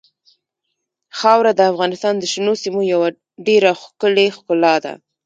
خاوره 1.19 1.51
د 1.55 1.61
افغانستان 1.71 2.13
د 2.19 2.23
شنو 2.31 2.53
سیمو 2.63 2.81
یوه 2.93 3.07
ډېره 3.47 3.71
ښکلې 3.81 4.27
ښکلا 4.35 4.75
ده. 4.83 4.93